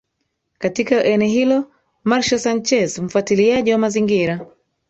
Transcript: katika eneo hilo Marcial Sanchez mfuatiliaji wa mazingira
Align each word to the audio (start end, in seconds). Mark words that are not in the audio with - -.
katika 0.57 1.03
eneo 1.03 1.27
hilo 1.27 1.71
Marcial 2.03 2.39
Sanchez 2.39 2.99
mfuatiliaji 2.99 3.71
wa 3.71 3.77
mazingira 3.77 4.45